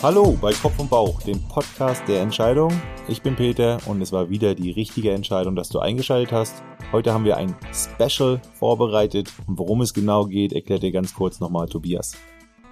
[0.00, 2.70] Hallo bei Kopf und Bauch, dem Podcast der Entscheidung.
[3.08, 6.62] Ich bin Peter und es war wieder die richtige Entscheidung, dass du eingeschaltet hast.
[6.92, 11.40] Heute haben wir ein Special vorbereitet und worum es genau geht, erklärt dir ganz kurz
[11.40, 12.14] nochmal Tobias.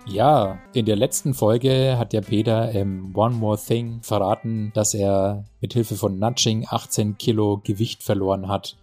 [0.07, 5.47] Ja, in der letzten Folge hat der Peter im One More Thing verraten, dass er
[5.61, 8.77] mit Hilfe von Nudging 18 Kilo Gewicht verloren hat.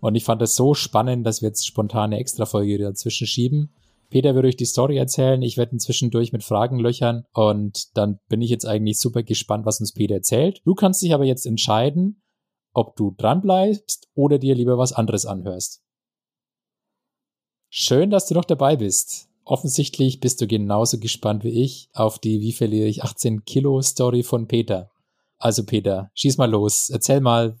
[0.00, 3.70] Und ich fand es so spannend, dass wir jetzt spontane Extra-Folge dazwischen schieben.
[4.10, 8.18] Peter wird euch die Story erzählen, ich werde ihn zwischendurch mit Fragen löchern und dann
[8.28, 10.60] bin ich jetzt eigentlich super gespannt, was uns Peter erzählt.
[10.64, 12.22] Du kannst dich aber jetzt entscheiden,
[12.72, 15.82] ob du dranbleibst oder dir lieber was anderes anhörst.
[17.70, 19.28] Schön, dass du noch dabei bist.
[19.44, 24.22] Offensichtlich bist du genauso gespannt wie ich auf die Wie verliere ich 18 Kilo Story
[24.22, 24.90] von Peter.
[25.38, 26.88] Also Peter, schieß mal los.
[26.88, 27.58] Erzähl mal,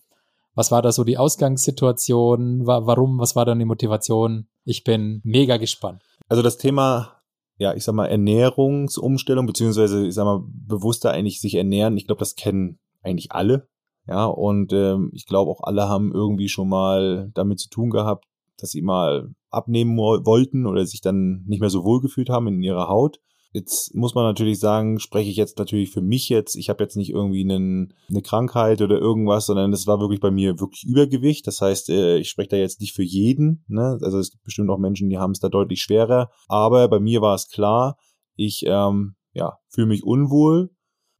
[0.54, 2.66] was war da so die Ausgangssituation?
[2.66, 3.18] Warum?
[3.18, 4.46] Was war dann die Motivation?
[4.64, 6.02] Ich bin mega gespannt.
[6.28, 7.20] Also das Thema,
[7.58, 12.20] ja, ich sag mal, Ernährungsumstellung, beziehungsweise, ich sag mal, bewusster eigentlich sich ernähren, ich glaube,
[12.20, 13.68] das kennen eigentlich alle.
[14.06, 18.26] Ja, und ähm, ich glaube auch alle haben irgendwie schon mal damit zu tun gehabt,
[18.58, 22.62] dass sie mal abnehmen wollten oder sich dann nicht mehr so wohl gefühlt haben in
[22.62, 23.20] ihrer Haut.
[23.54, 26.56] Jetzt muss man natürlich sagen, spreche ich jetzt natürlich für mich jetzt.
[26.56, 30.32] Ich habe jetzt nicht irgendwie einen, eine Krankheit oder irgendwas, sondern es war wirklich bei
[30.32, 31.46] mir wirklich Übergewicht.
[31.46, 33.64] Das heißt, äh, ich spreche da jetzt nicht für jeden.
[33.68, 33.96] Ne?
[34.02, 36.30] Also es gibt bestimmt auch Menschen, die haben es da deutlich schwerer.
[36.48, 37.96] Aber bei mir war es klar,
[38.34, 40.70] ich ähm, ja, fühle mich unwohl,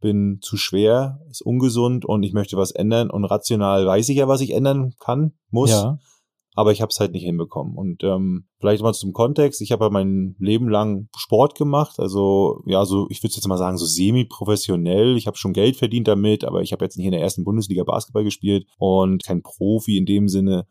[0.00, 3.10] bin zu schwer, ist ungesund und ich möchte was ändern.
[3.10, 5.70] Und rational weiß ich ja, was ich ändern kann, muss.
[5.70, 6.00] Ja
[6.54, 7.76] aber ich habe es halt nicht hinbekommen.
[7.76, 12.62] Und ähm, vielleicht mal zum Kontext, ich habe ja mein Leben lang Sport gemacht, also
[12.66, 15.16] ja, so ich würde jetzt mal sagen, so semi-professionell.
[15.16, 17.82] Ich habe schon Geld verdient damit, aber ich habe jetzt nicht in der ersten Bundesliga
[17.82, 20.66] Basketball gespielt und kein Profi in dem Sinne,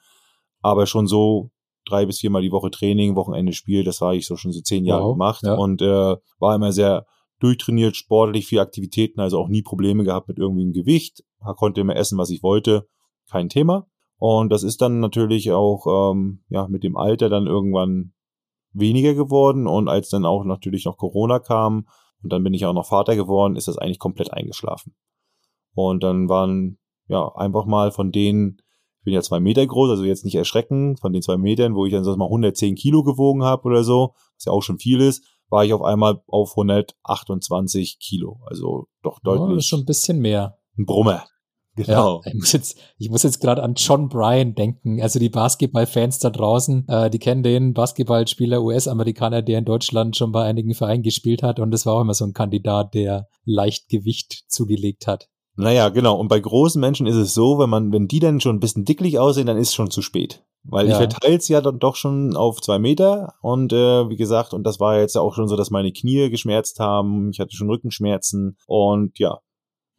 [0.61, 1.51] aber schon so
[1.85, 4.85] drei bis viermal die Woche Training, Wochenende Spiel, das war ich so schon so zehn
[4.85, 5.55] Jahre wow, gemacht ja.
[5.55, 7.05] und äh, war immer sehr
[7.39, 11.25] durchtrainiert, sportlich, viel Aktivitäten, also auch nie Probleme gehabt mit irgendwie einem Gewicht,
[11.57, 12.87] konnte immer essen, was ich wollte,
[13.29, 13.85] kein Thema.
[14.25, 18.13] Und das ist dann natürlich auch ähm, ja mit dem Alter dann irgendwann
[18.71, 19.67] weniger geworden.
[19.67, 21.89] Und als dann auch natürlich noch Corona kam
[22.23, 24.95] und dann bin ich auch noch Vater geworden, ist das eigentlich komplett eingeschlafen.
[25.75, 26.79] Und dann waren
[27.09, 28.61] ja einfach mal von denen,
[28.99, 31.85] ich bin ja zwei Meter groß, also jetzt nicht erschrecken, von den zwei Metern, wo
[31.85, 35.01] ich dann so mal 110 Kilo gewogen habe oder so, was ja auch schon viel
[35.01, 38.39] ist, war ich auf einmal auf 128 Kilo.
[38.45, 39.49] Also doch deutlich.
[39.49, 40.59] Oh, das ist schon ein bisschen mehr.
[40.77, 41.25] Ein Brummer.
[41.75, 42.21] Genau.
[42.23, 45.01] Ja, ich muss jetzt, ich muss jetzt gerade an John Bryan denken.
[45.01, 50.31] Also die Basketballfans da draußen, äh, die kennen den Basketballspieler US-Amerikaner, der in Deutschland schon
[50.31, 51.59] bei einigen Vereinen gespielt hat.
[51.59, 55.29] Und das war auch immer so ein Kandidat, der leicht Gewicht zugelegt hat.
[55.55, 56.15] Naja, genau.
[56.17, 58.85] Und bei großen Menschen ist es so, wenn man, wenn die dann schon ein bisschen
[58.85, 60.43] dicklich aussehen, dann ist es schon zu spät.
[60.63, 60.93] Weil ja.
[60.93, 64.63] ich verteile es ja dann doch schon auf zwei Meter und äh, wie gesagt, und
[64.63, 67.69] das war jetzt ja auch schon so, dass meine Knie geschmerzt haben, ich hatte schon
[67.69, 69.39] Rückenschmerzen und ja,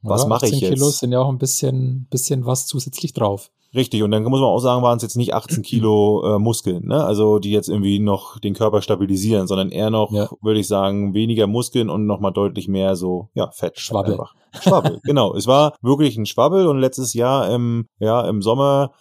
[0.04, 0.65] was ja, mache ich jetzt?
[0.65, 3.50] 18 Kilo sind ja auch ein bisschen, bisschen was zusätzlich drauf.
[3.75, 6.87] Richtig, und dann muss man auch sagen, waren es jetzt nicht 18 Kilo äh, Muskeln,
[6.87, 7.04] ne?
[7.04, 10.28] Also die jetzt irgendwie noch den Körper stabilisieren, sondern eher noch, ja.
[10.43, 13.78] würde ich sagen, weniger Muskeln und nochmal deutlich mehr so, ja, Fett.
[13.78, 14.12] Schwabbel.
[14.12, 14.34] Einfach.
[14.60, 15.34] Schwabbel, genau.
[15.34, 18.93] Es war wirklich ein Schwabbel und letztes Jahr im, ja, im Sommer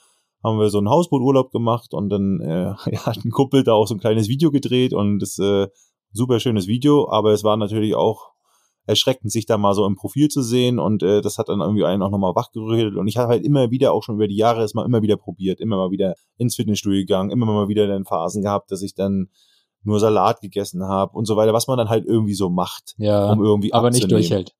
[0.44, 3.88] haben wir so einen Hausbooturlaub gemacht und dann äh, ja, hat ein Kumpel da auch
[3.88, 5.68] so ein kleines Video gedreht und das äh,
[6.12, 8.33] super schönes Video, aber es war natürlich auch
[8.86, 11.86] erschreckend, sich da mal so im Profil zu sehen und äh, das hat dann irgendwie
[11.86, 14.62] einen auch nochmal wachgerüttelt und ich habe halt immer wieder auch schon über die Jahre
[14.64, 18.06] es mal immer wieder probiert, immer mal wieder ins Fitnessstudio gegangen, immer mal wieder in
[18.06, 19.30] Phasen gehabt, dass ich dann
[19.84, 23.32] nur Salat gegessen habe und so weiter, was man dann halt irgendwie so macht, ja,
[23.32, 24.54] um irgendwie aber nicht durchhält.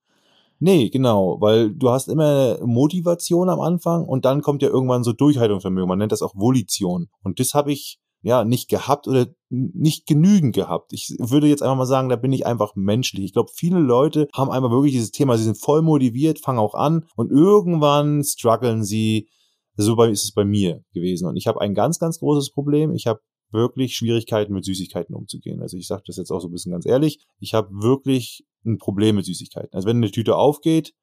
[0.60, 5.12] Nee, genau, weil du hast immer Motivation am Anfang und dann kommt ja irgendwann so
[5.12, 5.90] Durchhaltungsvermögen.
[5.90, 7.10] Man nennt das auch Volition.
[7.22, 10.94] Und das habe ich ja, nicht gehabt oder nicht genügend gehabt.
[10.94, 13.26] Ich würde jetzt einfach mal sagen, da bin ich einfach menschlich.
[13.26, 16.74] Ich glaube, viele Leute haben einfach wirklich dieses Thema, sie sind voll motiviert, fangen auch
[16.74, 19.30] an und irgendwann strugglen sie.
[19.76, 21.28] So ist es bei mir gewesen.
[21.28, 22.94] Und ich habe ein ganz, ganz großes Problem.
[22.94, 23.20] Ich habe
[23.52, 25.62] wirklich Schwierigkeiten mit Süßigkeiten umzugehen.
[25.62, 27.20] Also ich sage das jetzt auch so ein bisschen ganz ehrlich.
[27.40, 29.74] Ich habe wirklich ein Problem mit Süßigkeiten.
[29.74, 30.94] Also wenn eine Tüte aufgeht,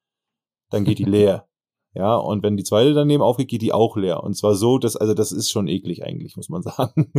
[0.69, 1.47] dann geht die leer.
[1.93, 4.23] Ja, und wenn die zweite daneben aufgeht, geht die auch leer.
[4.23, 7.11] Und zwar so, dass, also das ist schon eklig eigentlich, muss man sagen.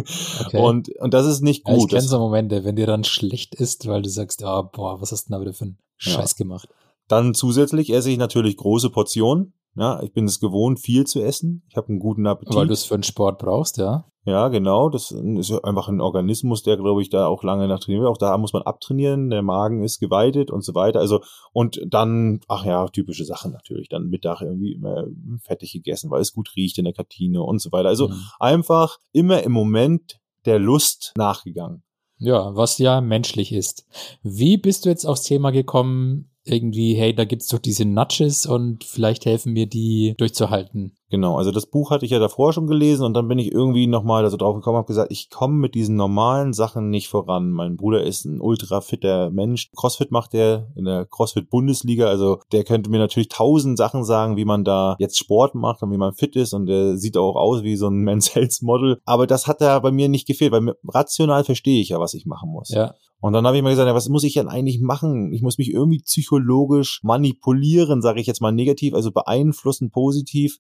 [0.47, 0.59] Okay.
[0.59, 1.77] Und, und das ist nicht gut.
[1.77, 5.01] Ja, ich kenne so Momente, wenn dir dann schlecht ist, weil du sagst, ah, boah,
[5.01, 6.45] was hast du denn da wieder für einen Scheiß ja.
[6.45, 6.69] gemacht?
[7.09, 9.53] Dann zusätzlich esse ich natürlich große Portionen.
[9.75, 11.65] Ja, ich bin es gewohnt, viel zu essen.
[11.69, 12.55] Ich habe einen guten Appetit.
[12.55, 14.05] Weil du es für den Sport brauchst, ja.
[14.25, 14.89] Ja, genau.
[14.89, 18.07] Das ist einfach ein Organismus, der, glaube ich, da auch lange nach trainiert.
[18.07, 19.31] Auch da muss man abtrainieren.
[19.31, 21.01] Der Magen ist geweitet und so weiter.
[21.01, 21.23] Also,
[21.53, 23.89] und dann, ach ja, typische Sachen natürlich.
[23.89, 25.07] Dann Mittag irgendwie immer
[25.43, 27.89] fettig gegessen, weil es gut riecht in der Kantine und so weiter.
[27.89, 28.23] Also mhm.
[28.39, 31.83] einfach immer im Moment der Lust nachgegangen.
[32.19, 33.89] Ja, was ja menschlich ist.
[34.23, 38.85] Wie bist du jetzt aufs Thema gekommen, irgendwie, hey, da gibt's doch diese Nudges und
[38.85, 40.97] vielleicht helfen mir die durchzuhalten.
[41.12, 43.87] Genau, also das Buch hatte ich ja davor schon gelesen und dann bin ich irgendwie
[43.87, 47.50] nochmal so drauf gekommen, habe gesagt, ich komme mit diesen normalen Sachen nicht voran.
[47.50, 49.70] Mein Bruder ist ein ultra fitter Mensch.
[49.76, 54.38] Crossfit macht er in der Crossfit Bundesliga, also der könnte mir natürlich tausend Sachen sagen,
[54.38, 57.37] wie man da jetzt Sport macht und wie man fit ist und der sieht auch
[57.37, 58.99] aus wie so ein Men's Health Model.
[59.05, 62.25] Aber das hat da bei mir nicht gefehlt, weil rational verstehe ich ja, was ich
[62.25, 62.70] machen muss.
[62.70, 62.94] Ja.
[63.20, 65.31] Und dann habe ich mir gesagt, ja, was muss ich denn eigentlich machen?
[65.35, 70.59] Ich muss mich irgendwie psychologisch manipulieren, sage ich jetzt mal negativ, also beeinflussen positiv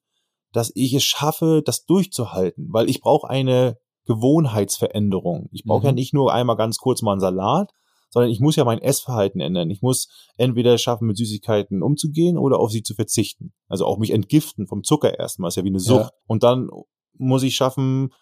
[0.52, 5.48] dass ich es schaffe, das durchzuhalten, weil ich brauche eine Gewohnheitsveränderung.
[5.52, 5.86] Ich brauche mhm.
[5.86, 7.70] ja nicht nur einmal ganz kurz mal einen Salat,
[8.10, 9.70] sondern ich muss ja mein Essverhalten ändern.
[9.70, 13.54] Ich muss entweder schaffen, mit Süßigkeiten umzugehen oder auf sie zu verzichten.
[13.68, 16.00] Also auch mich entgiften vom Zucker erstmal, ist ja wie eine Sucht.
[16.00, 16.10] Ja.
[16.26, 16.68] Und dann
[17.16, 18.12] muss ich schaffen,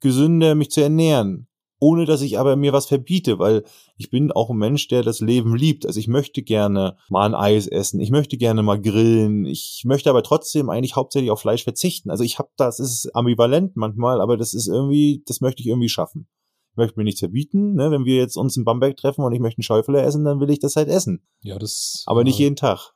[0.00, 1.48] gesünder mich zu ernähren
[1.84, 3.62] ohne dass ich aber mir was verbiete, weil
[3.98, 5.84] ich bin auch ein Mensch, der das Leben liebt.
[5.84, 10.08] Also ich möchte gerne mal ein Eis essen, ich möchte gerne mal grillen, ich möchte
[10.08, 12.10] aber trotzdem eigentlich hauptsächlich auf Fleisch verzichten.
[12.10, 15.90] Also ich habe das ist ambivalent manchmal, aber das ist irgendwie, das möchte ich irgendwie
[15.90, 16.26] schaffen.
[16.72, 17.90] Ich möchte mir nichts verbieten, ne?
[17.90, 20.48] Wenn wir jetzt uns in Bamberg treffen und ich möchte einen Schäufele essen, dann will
[20.48, 21.22] ich das halt essen.
[21.42, 22.02] Ja, das.
[22.06, 22.93] Aber nicht jeden Tag.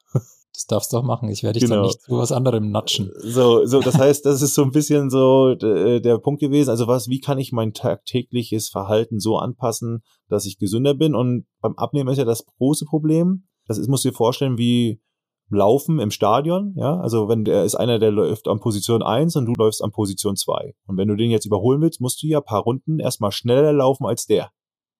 [0.58, 1.28] Das darfst du doch machen.
[1.28, 1.82] Ich werde dich genau.
[1.82, 3.12] dann nicht zu was anderem natschen.
[3.18, 6.70] So, so, das heißt, das ist so ein bisschen so äh, der Punkt gewesen.
[6.70, 11.14] Also was, wie kann ich mein tagtägliches Verhalten so anpassen, dass ich gesünder bin?
[11.14, 13.46] Und beim Abnehmen ist ja das große Problem.
[13.68, 15.00] Das ist, musst du dir vorstellen, wie
[15.48, 19.46] Laufen im Stadion, ja, also wenn der ist einer, der läuft an Position 1 und
[19.46, 20.74] du läufst an Position 2.
[20.86, 24.06] Und wenn du den jetzt überholen willst, musst du ja paar Runden erstmal schneller laufen
[24.06, 24.50] als der.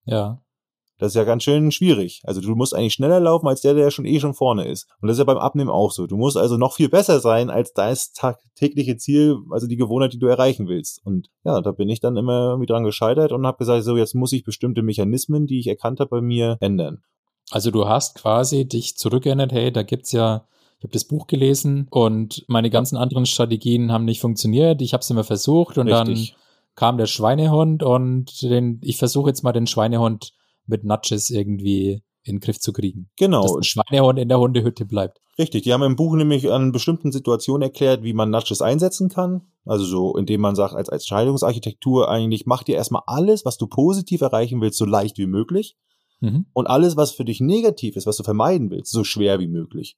[0.05, 0.41] Ja.
[0.99, 2.23] Das ist ja ganz schön schwierig.
[2.25, 4.89] Also du musst eigentlich schneller laufen als der, der schon eh schon vorne ist.
[5.01, 6.07] Und das ist ja beim Abnehmen auch so.
[6.07, 8.13] Du musst also noch viel besser sein als das
[8.57, 11.01] tägliche Ziel, also die Gewohnheit, die du erreichen willst.
[11.05, 14.15] Und ja, da bin ich dann immer irgendwie dran gescheitert und habe gesagt, so jetzt
[14.15, 17.03] muss ich bestimmte Mechanismen, die ich erkannt habe bei mir, ändern.
[17.51, 20.45] Also du hast quasi dich zurückerinnert, hey, da gibt's ja
[20.79, 24.81] ich habe das Buch gelesen und meine ganzen anderen Strategien haben nicht funktioniert.
[24.81, 26.31] Ich habe es immer versucht und Richtig.
[26.31, 26.41] dann
[26.77, 30.35] kam der Schweinehund und den, ich versuche jetzt mal den Schweinehund
[30.69, 33.11] mit Nudges irgendwie in den Griff zu kriegen.
[33.17, 33.43] Genau.
[33.43, 35.21] Dass ein Schweinehund in der Hundehütte bleibt.
[35.39, 39.43] Richtig, die haben im Buch nämlich an bestimmten Situationen erklärt, wie man Nudges einsetzen kann.
[39.65, 43.67] Also so, indem man sagt, als, als Scheidungsarchitektur eigentlich, mach dir erstmal alles, was du
[43.67, 45.77] positiv erreichen willst, so leicht wie möglich.
[46.21, 46.47] Mhm.
[46.53, 49.97] Und alles, was für dich negativ ist, was du vermeiden willst, so schwer wie möglich.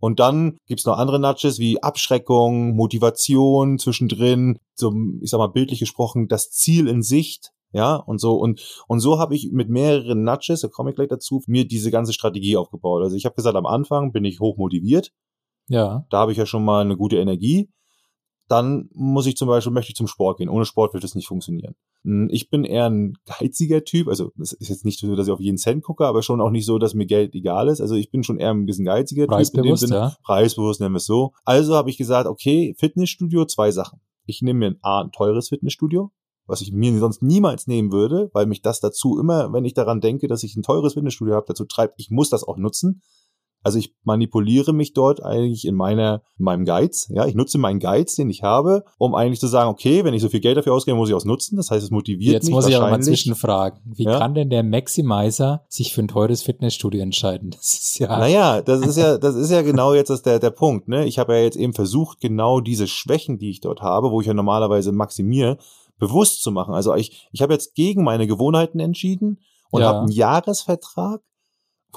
[0.00, 5.78] Und dann gibt's noch andere Nudges wie Abschreckung, Motivation zwischendrin, so, ich sag mal bildlich
[5.78, 10.22] gesprochen, das Ziel in Sicht, ja, und so, und, und so habe ich mit mehreren
[10.22, 13.02] Nudges, da komme ich gleich dazu, mir diese ganze Strategie aufgebaut.
[13.02, 15.10] Also ich habe gesagt, am Anfang bin ich hoch motiviert.
[15.68, 16.06] Ja.
[16.08, 17.68] Da habe ich ja schon mal eine gute Energie.
[18.46, 20.48] Dann muss ich zum Beispiel, möchte ich zum Sport gehen.
[20.48, 21.74] Ohne Sport wird es nicht funktionieren.
[22.04, 24.06] Hm, ich bin eher ein geiziger Typ.
[24.06, 26.50] Also es ist jetzt nicht so, dass ich auf jeden Cent gucke, aber schon auch
[26.50, 27.80] nicht so, dass mir Geld egal ist.
[27.80, 29.54] Also ich bin schon eher ein bisschen geiziger Typ.
[29.54, 29.94] In dem Sinne.
[29.96, 30.16] Ja.
[30.22, 31.32] Preisbewusst, nennen wir es so.
[31.44, 34.00] Also habe ich gesagt, okay, Fitnessstudio, zwei Sachen.
[34.26, 36.12] Ich nehme mir ein, A, ein teures Fitnessstudio,
[36.46, 40.00] was ich mir sonst niemals nehmen würde, weil mich das dazu immer, wenn ich daran
[40.00, 43.02] denke, dass ich ein teures Fitnessstudio habe, dazu treibt, ich muss das auch nutzen.
[43.64, 47.08] Also ich manipuliere mich dort eigentlich in meiner, in meinem Geiz.
[47.08, 50.20] Ja, ich nutze meinen Geiz, den ich habe, um eigentlich zu sagen, okay, wenn ich
[50.20, 51.56] so viel Geld dafür ausgebe, muss ich auch nutzen.
[51.56, 52.50] Das heißt, es motiviert Jetzt mich.
[52.50, 53.80] Jetzt muss ich aber mal zwischenfragen.
[53.86, 54.18] Wie ja?
[54.18, 57.52] kann denn der Maximizer sich für ein teures Fitnessstudio entscheiden?
[57.52, 58.08] Das ist ja.
[58.18, 61.06] Naja, das ist ja, das ist ja genau jetzt das der, der Punkt, ne?
[61.06, 64.26] Ich habe ja jetzt eben versucht, genau diese Schwächen, die ich dort habe, wo ich
[64.26, 65.56] ja normalerweise maximiere,
[65.98, 66.74] bewusst zu machen.
[66.74, 69.88] Also ich, ich habe jetzt gegen meine Gewohnheiten entschieden und ja.
[69.88, 71.20] habe einen Jahresvertrag,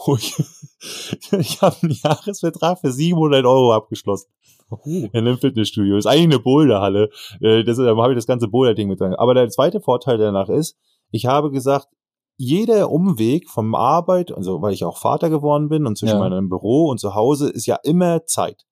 [0.05, 0.35] wo ich,
[1.31, 4.29] ich habe einen Jahresvertrag für 700 Euro abgeschlossen.
[4.69, 5.07] Uh.
[5.13, 5.95] In einem Fitnessstudio.
[5.95, 7.09] Das ist eigentlich eine Boulderhalle.
[7.39, 9.15] Äh, da habe ich das ganze Boulder-Ding mit drin.
[9.15, 10.77] Aber der zweite Vorteil danach ist,
[11.09, 11.87] ich habe gesagt,
[12.35, 16.19] jeder Umweg vom Arbeit, also weil ich auch Vater geworden bin und zwischen ja.
[16.19, 18.66] meinem Büro und zu Hause ist ja immer Zeit.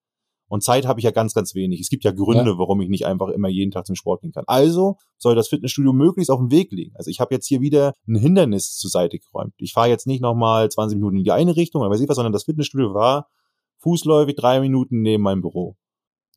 [0.48, 1.80] Und Zeit habe ich ja ganz, ganz wenig.
[1.80, 2.58] Es gibt ja Gründe, ja.
[2.58, 4.44] warum ich nicht einfach immer jeden Tag zum Sport gehen kann.
[4.46, 6.94] Also soll das Fitnessstudio möglichst auf dem Weg liegen.
[6.96, 9.54] Also ich habe jetzt hier wieder ein Hindernis zur Seite geräumt.
[9.58, 12.44] Ich fahre jetzt nicht nochmal 20 Minuten in die eine Richtung ich was, sondern das
[12.44, 13.28] Fitnessstudio war
[13.78, 15.76] fußläufig drei Minuten neben meinem Büro.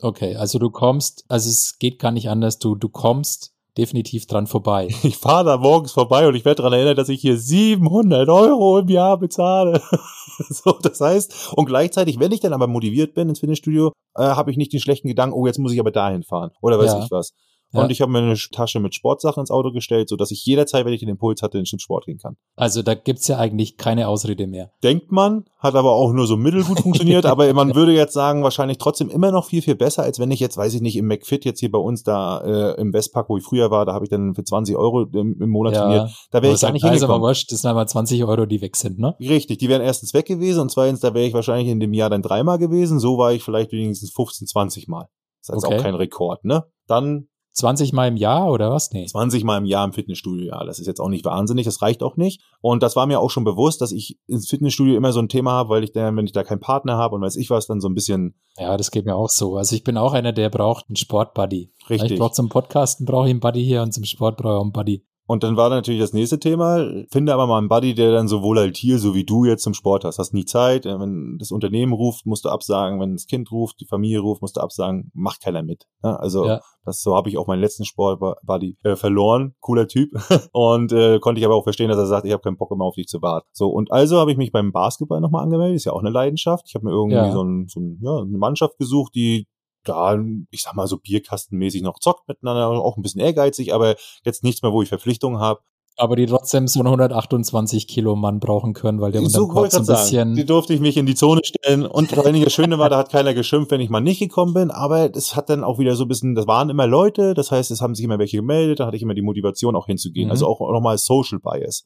[0.01, 4.48] Okay, also du kommst, also es geht gar nicht anders, du, du kommst definitiv dran
[4.48, 4.90] vorbei.
[5.04, 8.80] Ich fahre da morgens vorbei und ich werde daran erinnert, dass ich hier 700 Euro
[8.80, 9.82] im Jahr bezahle.
[10.50, 14.52] so, das heißt, und gleichzeitig, wenn ich dann aber motiviert bin ins Fitnessstudio, äh, habe
[14.52, 17.04] ich nicht den schlechten Gedanken, oh, jetzt muss ich aber dahin fahren oder weiß ja.
[17.04, 17.34] ich was.
[17.72, 17.84] Ja.
[17.84, 20.86] Und ich habe mir eine Tasche mit Sportsachen ins Auto gestellt, so dass ich jederzeit,
[20.86, 22.36] wenn ich den Impuls hatte, in den Sport gehen kann.
[22.56, 24.72] Also da gibt's ja eigentlich keine Ausrede mehr.
[24.82, 28.80] Denkt man, hat aber auch nur so mittelgut funktioniert, aber man würde jetzt sagen, wahrscheinlich
[28.80, 31.46] trotzdem immer noch viel, viel besser, als wenn ich jetzt, weiß ich nicht, im McFit
[31.46, 34.10] jetzt hier bei uns da äh, im Westpark, wo ich früher war, da habe ich
[34.10, 35.82] dann für 20 Euro im, im Monat ja.
[35.82, 36.10] trainiert.
[36.32, 37.16] Da wäre ich gar nicht also hingekommen.
[37.22, 39.16] Aber wurscht, das sind aber 20 Euro, die weg sind, ne?
[39.20, 42.10] Richtig, die wären erstens weg gewesen und zweitens, da wäre ich wahrscheinlich in dem Jahr
[42.10, 43.00] dann dreimal gewesen.
[43.00, 45.08] So war ich vielleicht wenigstens 15, 20 Mal.
[45.46, 45.78] Das ist okay.
[45.78, 46.66] auch kein Rekord, ne?
[46.88, 47.28] Dann
[47.60, 48.92] 20 Mal im Jahr oder was?
[48.92, 49.06] Nee.
[49.06, 50.63] 20 Mal im Jahr im Fitnessstudio, ja.
[50.66, 52.42] Das ist jetzt auch nicht wahnsinnig, das reicht auch nicht.
[52.62, 55.51] Und das war mir auch schon bewusst, dass ich ins Fitnessstudio immer so ein Thema
[55.51, 57.82] habe, weil ich dann, wenn ich da keinen Partner habe und weiß ich was, dann
[57.82, 58.36] so ein bisschen.
[58.58, 59.56] Ja, das geht mir auch so.
[59.58, 61.72] Also ich bin auch einer, der braucht einen Sportbuddy.
[61.89, 62.12] Richtig.
[62.12, 64.63] Ich brauche zum Podcasten brauche ich einen Buddy hier und zum Sport brauche ich auch
[64.63, 65.06] einen Buddy.
[65.29, 68.41] Und dann war natürlich das nächste Thema, finde aber mal einen Buddy, der dann so
[68.41, 70.17] volatil, so wie du jetzt zum Sport hast.
[70.17, 73.79] Hast nie Zeit, äh, wenn das Unternehmen ruft, musst du absagen, wenn das Kind ruft,
[73.79, 75.86] die Familie ruft, musst du absagen, macht keiner mit.
[76.01, 76.19] Ne?
[76.19, 76.62] Also ja.
[76.83, 80.09] das so habe ich auch meinen letzten Sport-Buddy äh, verloren, cooler Typ.
[80.51, 82.86] und äh, konnte ich aber auch verstehen, dass er sagt, ich habe keinen Bock immer
[82.86, 83.48] auf dich zu warten.
[83.51, 86.65] So, und also habe ich mich beim Basketball nochmal angemeldet, ist ja auch eine Leidenschaft.
[86.67, 87.31] Ich habe mir irgendwie ja.
[87.31, 89.45] so, ein, so ein, ja, eine Mannschaft gesucht, die
[89.89, 90.17] da,
[90.51, 94.62] ich sag mal, so bierkastenmäßig noch zockt miteinander, auch ein bisschen ehrgeizig, aber jetzt nichts
[94.62, 95.62] mehr, wo ich Verpflichtungen habe.
[95.98, 99.79] Aber die trotzdem so einen 128 Kilo Mann brauchen können, weil der so Kopf so
[99.79, 100.34] ein bisschen.
[100.34, 101.86] Die durfte ich mich in die Zone stellen.
[101.86, 104.72] Und das einige Schöne war, da hat keiner geschimpft, wenn ich mal nicht gekommen bin.
[104.72, 107.69] Aber das hat dann auch wieder so ein bisschen, das waren immer Leute, das heißt,
[107.69, 110.27] es haben sich immer welche gemeldet, da hatte ich immer die Motivation auch hinzugehen.
[110.27, 110.31] Mhm.
[110.31, 111.84] Also auch nochmal Social Bias.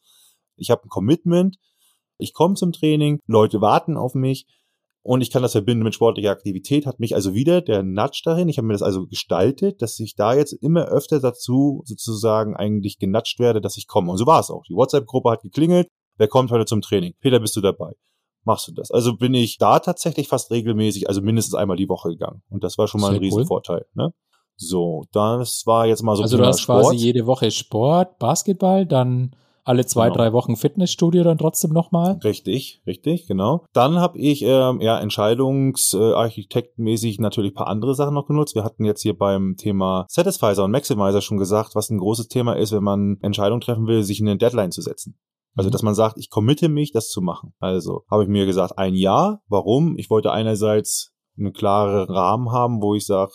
[0.58, 1.58] Ich habe ein Commitment,
[2.20, 4.46] ich komme zum Training, Leute warten auf mich
[5.06, 8.48] und ich kann das verbinden mit sportlicher Aktivität, hat mich also wieder der Nudge dahin.
[8.48, 13.00] Ich habe mir das also gestaltet, dass ich da jetzt immer öfter dazu sozusagen eigentlich
[13.00, 14.12] genatscht werde, dass ich komme.
[14.12, 14.64] Und so war es auch.
[14.64, 15.90] Die WhatsApp-Gruppe hat geklingelt.
[16.18, 17.14] Wer kommt heute zum Training?
[17.20, 17.92] Peter, bist du dabei?
[18.46, 18.92] Machst du das?
[18.92, 22.42] Also bin ich da tatsächlich fast regelmäßig, also mindestens einmal die Woche gegangen.
[22.50, 23.86] Und das war schon mal Sehr ein Riesenvorteil.
[23.96, 24.06] Cool.
[24.06, 24.14] Ne?
[24.56, 26.24] So, das war jetzt mal so.
[26.24, 26.84] Also du hast Sport.
[26.84, 30.18] quasi jede Woche Sport, Basketball, dann alle zwei, genau.
[30.18, 32.20] drei Wochen Fitnessstudio dann trotzdem nochmal.
[32.24, 33.66] Richtig, richtig, genau.
[33.74, 38.56] Dann habe ich ähm, ja entscheidungsarchitektenmäßig natürlich paar andere Sachen noch genutzt.
[38.56, 42.54] Wir hatten jetzt hier beim Thema Satisfizer und Maximizer schon gesagt, was ein großes Thema
[42.54, 45.18] ist, wenn man Entscheidungen treffen will, sich eine Deadline zu setzen.
[45.56, 45.72] Also, mhm.
[45.72, 47.54] dass man sagt, ich committe mich, das zu machen.
[47.60, 49.42] Also, habe ich mir gesagt, ein Jahr.
[49.48, 49.98] Warum?
[49.98, 53.32] Ich wollte einerseits einen klaren Rahmen haben, wo ich sage,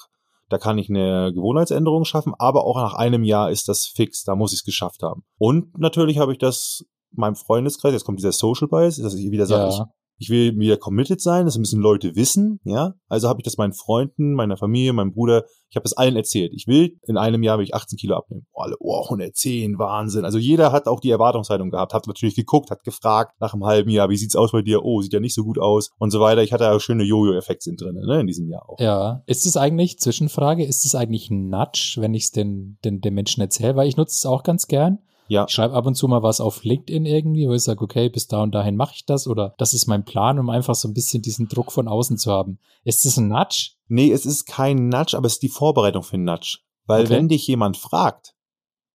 [0.49, 4.37] da kann ich eine Gewohnheitsänderung schaffen, aber auch nach einem Jahr ist das fix, da
[4.37, 5.25] muss ich es geschafft haben.
[5.39, 9.47] Und natürlich habe ich das meinem Freundeskreis, jetzt kommt dieser Social Bias, dass ich wieder
[9.47, 12.95] sage, ja ich will wieder committed sein, das müssen Leute wissen, ja.
[13.09, 16.53] Also habe ich das meinen Freunden, meiner Familie, meinem Bruder, ich habe das allen erzählt.
[16.55, 18.47] Ich will, in einem Jahr will ich 18 Kilo abnehmen.
[18.53, 20.25] Oh, alle, oh, 110, Wahnsinn.
[20.25, 23.91] Also jeder hat auch die Erwartungshaltung gehabt, hat natürlich geguckt, hat gefragt nach einem halben
[23.91, 24.83] Jahr, wie sieht's aus bei dir?
[24.85, 26.43] Oh, sieht ja nicht so gut aus und so weiter.
[26.43, 28.81] Ich hatte auch schöne Jojo-Effekte sind drin, ne, in diesem Jahr auch.
[28.81, 29.23] Ja.
[29.27, 33.15] Ist es eigentlich, Zwischenfrage, ist es eigentlich ein Nudge, wenn ich es den, den, den
[33.15, 33.77] Menschen erzähle?
[33.77, 34.99] Weil ich nutze es auch ganz gern.
[35.29, 35.45] Ja.
[35.47, 38.27] Ich schreibe ab und zu mal was auf LinkedIn irgendwie, wo ich sage, okay, bis
[38.27, 40.95] da und dahin mache ich das oder das ist mein Plan, um einfach so ein
[40.95, 42.59] bisschen diesen Druck von außen zu haben.
[42.85, 43.73] Ist das ein Nudge?
[43.89, 46.59] Nee, es ist kein Nudge, aber es ist die Vorbereitung für einen Nudge.
[46.87, 47.11] Weil okay.
[47.11, 48.35] wenn dich jemand fragt,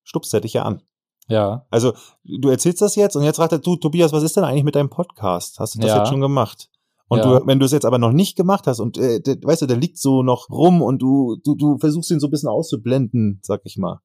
[0.03, 0.81] stupst er dich ja an.
[1.27, 1.65] Ja.
[1.69, 4.63] Also, du erzählst das jetzt und jetzt fragt er, du, Tobias, was ist denn eigentlich
[4.63, 5.59] mit deinem Podcast?
[5.59, 5.99] Hast du das ja.
[5.99, 6.69] jetzt schon gemacht?
[7.07, 7.39] Und ja.
[7.39, 9.65] du, wenn du es jetzt aber noch nicht gemacht hast und äh, der, weißt du,
[9.67, 13.39] der liegt so noch rum und du, du, du versuchst ihn so ein bisschen auszublenden,
[13.43, 13.99] sag ich mal.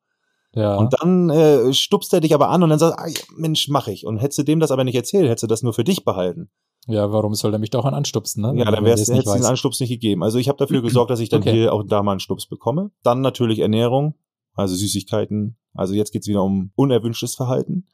[0.54, 0.76] Ja.
[0.76, 4.06] Und dann äh, stupst er dich aber an und dann sagt, ah, Mensch, mach ich.
[4.06, 6.50] Und hättest du dem das aber nicht erzählt, hättest du das nur für dich behalten.
[6.86, 8.54] Ja, warum soll er mich doch an anstupsen, ne?
[8.56, 10.22] Ja, dann wär's, hättest du den Anstups nicht gegeben.
[10.22, 11.52] Also ich habe dafür gesorgt, dass ich dann okay.
[11.52, 12.90] hier auch da mal einen Stups bekomme.
[13.02, 14.14] Dann natürlich Ernährung,
[14.54, 15.58] also Süßigkeiten.
[15.74, 17.86] Also jetzt geht's wieder um unerwünschtes Verhalten.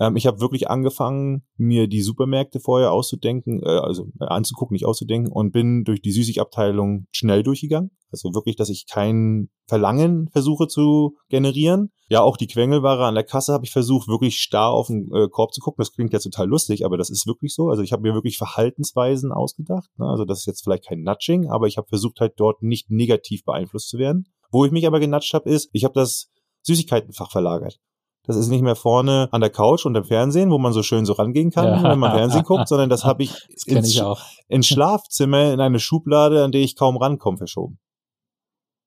[0.00, 4.86] Ähm, ich habe wirklich angefangen, mir die Supermärkte vorher auszudenken, äh, also äh, anzugucken, nicht
[4.86, 7.90] auszudenken und bin durch die Süßigabteilung schnell durchgegangen.
[8.10, 11.90] Also wirklich, dass ich kein Verlangen versuche zu generieren.
[12.08, 15.28] Ja, auch die Quengelware an der Kasse habe ich versucht, wirklich starr auf den äh,
[15.28, 15.82] Korb zu gucken.
[15.82, 17.70] Das klingt ja total lustig, aber das ist wirklich so.
[17.70, 19.90] Also ich habe mir wirklich Verhaltensweisen ausgedacht.
[19.96, 20.06] Ne?
[20.06, 23.44] Also das ist jetzt vielleicht kein Nudging, aber ich habe versucht halt dort nicht negativ
[23.44, 24.28] beeinflusst zu werden.
[24.52, 26.30] Wo ich mich aber genatscht habe, ist, ich habe das
[26.62, 27.80] Süßigkeitenfach verlagert.
[28.26, 31.04] Das ist nicht mehr vorne an der Couch und im Fernsehen, wo man so schön
[31.04, 31.90] so rangehen kann, ja.
[31.90, 34.02] wenn man Fernsehen guckt, sondern das habe ich, das ins, ich
[34.48, 37.78] ins Schlafzimmer in eine Schublade, an der ich kaum rankomme, verschoben.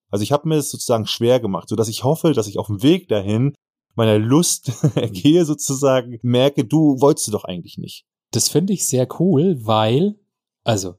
[0.10, 2.68] Also ich habe mir das sozusagen schwer gemacht, so dass ich hoffe, dass ich auf
[2.68, 3.54] dem Weg dahin
[3.96, 4.72] meiner Lust
[5.12, 8.06] gehe sozusagen, merke, du wolltest du doch eigentlich nicht.
[8.32, 10.16] Das finde ich sehr cool, weil,
[10.64, 10.96] also,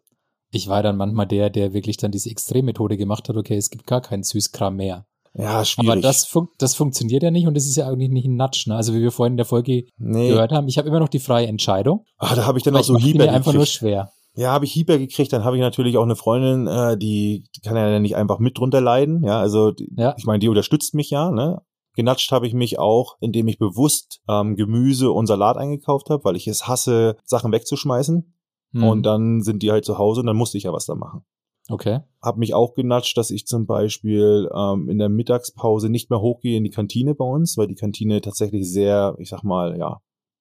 [0.50, 3.86] ich war dann manchmal der, der wirklich dann diese Extremmethode gemacht hat, okay, es gibt
[3.86, 5.06] gar keinen Süßkram mehr.
[5.38, 5.90] Ja, schwierig.
[5.90, 8.64] Aber das, fun das funktioniert ja nicht und das ist ja eigentlich nicht ein Nudge,
[8.66, 8.74] ne?
[8.74, 10.28] Also wie wir vorhin in der Folge nee.
[10.28, 12.04] gehört haben, ich habe immer noch die freie Entscheidung.
[12.18, 13.30] Ah, da habe ich dann auch so Hieber.
[13.30, 14.10] einfach nur schwer.
[14.34, 17.60] Ja, habe ich Hieber gekriegt, dann habe ich natürlich auch eine Freundin, äh, die, die
[17.60, 19.24] kann ja nicht einfach mit drunter leiden.
[19.24, 20.14] Ja, also die, Ja.
[20.18, 21.62] ich meine, die unterstützt mich ja, ne?
[21.94, 26.36] Genatscht habe ich mich auch, indem ich bewusst ähm, Gemüse und Salat eingekauft habe, weil
[26.36, 28.32] ich es hasse, Sachen wegzuschmeißen.
[28.74, 28.84] Hm.
[28.84, 31.24] Und dann sind die halt zu Hause und dann musste ich ja was da machen.
[31.68, 32.00] Okay.
[32.22, 36.56] Hab mich auch genatscht, dass ich zum Beispiel ähm, in der Mittagspause nicht mehr hochgehe
[36.56, 39.98] in die Kantine bei uns, weil die Kantine tatsächlich sehr, ich sag mal, ja,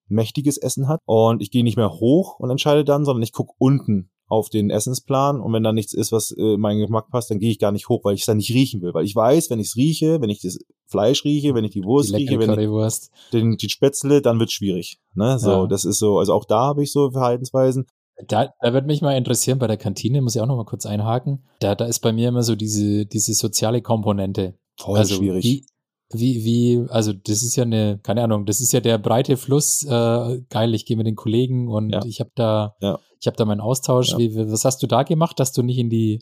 [0.08, 1.02] mächtiges Essen hat.
[1.06, 4.70] Und ich gehe nicht mehr hoch und entscheide dann, sondern ich guck unten auf den
[4.70, 7.72] Essensplan und wenn da nichts ist, was äh, meinen Geschmack passt, dann gehe ich gar
[7.72, 8.94] nicht hoch, weil ich es dann nicht riechen will.
[8.94, 11.82] Weil ich weiß, wenn ich es rieche, wenn ich das Fleisch rieche, wenn ich die
[11.82, 13.12] Die Wurst rieche, leckere wenn ich Currywurst.
[13.32, 15.00] den, die Spätzle, dann wird schwierig.
[15.16, 15.40] Ne?
[15.40, 15.68] So, Ja.
[15.68, 17.88] das ist so, also auch da habe ich so Verhaltensweisen.
[18.28, 20.86] Da, da würde mich mal interessieren, bei der Kantine muss ich auch noch mal kurz
[20.86, 21.44] einhaken.
[21.60, 24.56] Da, da ist bei mir immer so diese, diese soziale Komponente.
[24.80, 25.44] Voll also schwierig.
[25.44, 25.66] Wie,
[26.14, 29.84] wie, wie, also das ist ja eine, keine Ahnung, das ist ja der breite Fluss,
[29.84, 32.04] äh, geil, ich gehe mit den Kollegen und Ja.
[32.06, 32.98] ich habe da, Ja.
[33.20, 34.12] ich habe da meinen Austausch.
[34.12, 34.18] Ja.
[34.18, 36.22] Wie, wie- was hast du da gemacht, dass du nicht in die,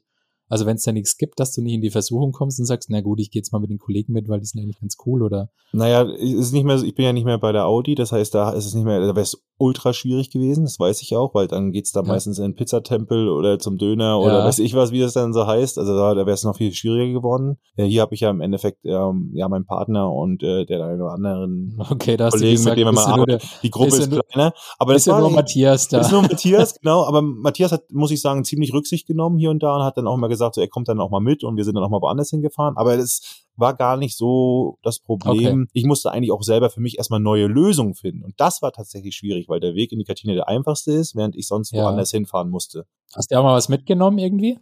[0.50, 2.90] also wenn es da nichts gibt, dass du nicht in die Versuchung kommst und sagst,
[2.90, 4.98] na gut, ich gehe jetzt mal mit den Kollegen mit, weil die sind eigentlich ganz
[5.06, 7.96] cool oder Naja, ist nicht mehr, so- ich bin ja nicht mehr bei der Audi,
[7.96, 11.02] das heißt, da ist es nicht mehr, da wäre es ultra schwierig gewesen, das weiß
[11.02, 12.08] ich auch, weil dann geht's da Ja.
[12.08, 14.46] meistens in den Pizzatempel oder zum Döner oder Ja.
[14.46, 15.78] weiß ich was, wie das dann so heißt.
[15.80, 17.58] Also da, da wäre es noch viel schwieriger geworden.
[17.78, 21.02] Äh, hier habe ich ja im Endeffekt ähm, ja meinen Partner und äh, der einen
[21.02, 23.40] oder anderen okay, da hast Kollegen, gesagt, mit dem wir bist mal ja nur, der.
[23.64, 26.02] Die Gruppe ist ist kleiner, aber das ist ja war nur Matthias da.
[26.02, 29.64] ist nur Matthias, genau, aber Matthias hat, muss ich sagen, ziemlich Rücksicht genommen hier und
[29.64, 31.58] da und hat dann auch mal gesagt, so, er kommt dann auch mal mit und
[31.58, 32.77] wir sind dann auch mal woanders hingefahren.
[32.77, 35.68] Aber das war gar nicht so das Problem.
[35.74, 38.24] Ich musste eigentlich auch selber für mich erstmal neue Lösungen finden.
[38.24, 41.36] Und das war tatsächlich schwierig, weil der Weg in die Kantine der einfachste ist, während
[41.36, 41.86] ich sonst Ja.
[41.86, 42.86] woanders hinfahren musste.
[43.15, 44.60] Hast du auch mal was mitgenommen irgendwie?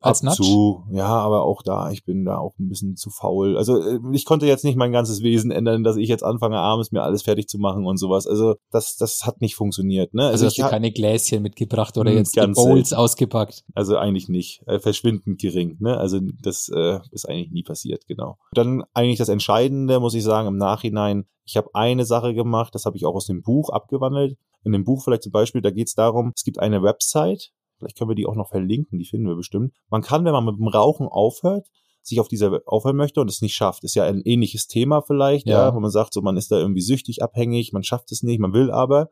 [0.00, 0.36] Als Ab Natsch?
[0.36, 3.56] zu, ja, aber auch da, ich bin da auch ein bisschen zu faul.
[3.56, 6.92] Also äh, ich konnte jetzt nicht mein ganzes Wesen ändern, dass ich jetzt anfange, abends
[6.92, 8.26] mir alles fertig zu machen und sowas.
[8.26, 10.12] Also das, das hat nicht funktioniert.
[10.14, 10.22] Ne?
[10.22, 13.00] Also, Also, hast ich du keine Gläschen mitgebracht oder Hm, jetzt die Bowls selten.
[13.02, 13.64] ausgepackt?
[13.74, 14.62] Also eigentlich nicht.
[14.66, 15.76] Äh, verschwindend gering.
[15.80, 15.96] Ne?
[15.96, 18.36] Also das äh, ist eigentlich nie passiert, genau.
[18.52, 22.84] Dann eigentlich das Entscheidende, muss ich sagen, im Nachhinein, ich habe eine Sache gemacht, das
[22.84, 24.36] habe ich auch aus dem Buch abgewandelt.
[24.64, 27.98] In dem Buch vielleicht zum Beispiel, da geht es darum, es gibt eine Website, vielleicht
[27.98, 29.72] können wir die auch noch verlinken, die finden wir bestimmt.
[29.90, 31.68] Man kann, wenn man mit dem Rauchen aufhört,
[32.02, 33.82] sich auf dieser aufhören möchte und es nicht schafft.
[33.84, 35.74] Ist ja ein ähnliches Thema vielleicht, ja, Ja.
[35.74, 38.52] wo man sagt, so man ist da irgendwie süchtig, abhängig, man schafft es nicht, man
[38.52, 39.10] will aber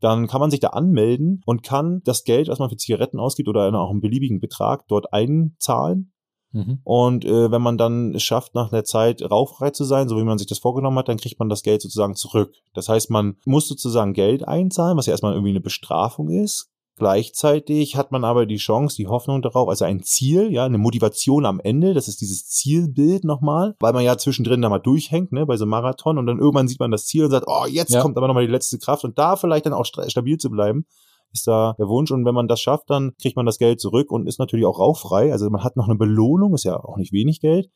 [0.00, 3.48] dann kann man sich da anmelden und kann das Geld, was man für Zigaretten ausgibt
[3.48, 6.12] oder auch einen beliebigen Betrag dort einzahlen.
[6.52, 6.80] Mhm.
[6.84, 10.24] Und äh, wenn man dann es schafft, nach einer Zeit rauchfrei zu sein, so wie
[10.24, 12.54] man sich das vorgenommen hat, dann kriegt man das Geld sozusagen zurück.
[12.74, 16.70] Das heißt, man muss sozusagen Geld einzahlen, was ja erstmal irgendwie eine Bestrafung ist.
[16.96, 21.44] Gleichzeitig hat man aber die Chance, die Hoffnung darauf, also ein Ziel, ja, eine Motivation
[21.44, 25.44] am Ende, das ist dieses Zielbild nochmal, weil man ja zwischendrin da mal durchhängt, ne,
[25.44, 27.92] bei so einem Marathon und dann irgendwann sieht man das Ziel und sagt, oh, jetzt
[27.92, 28.00] Ja.
[28.00, 30.86] kommt aber nochmal die letzte Kraft und da vielleicht dann auch sta- stabil zu bleiben,
[31.32, 34.12] ist da der Wunsch und wenn man das schafft, dann kriegt man das Geld zurück
[34.12, 37.12] und ist natürlich auch rauchfrei, also man hat noch eine Belohnung, ist ja auch nicht
[37.12, 37.70] wenig Geld